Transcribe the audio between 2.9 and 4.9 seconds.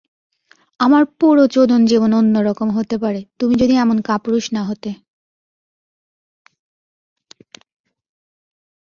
পারে তুমি যদি এমন কাপুরুষ না হতে।